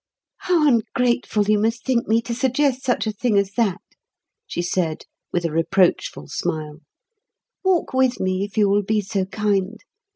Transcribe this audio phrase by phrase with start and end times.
[0.37, 3.81] "How ungrateful you must think me, to suggest such a thing as that,"
[4.47, 6.79] she said with a reproachful smile.
[7.63, 9.77] "Walk with me if you will be so kind.